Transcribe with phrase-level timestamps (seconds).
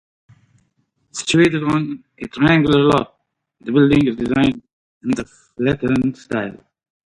[1.11, 3.19] Situated on a triangular lot,
[3.59, 4.59] the building is designed
[5.03, 6.57] in the flatiron style.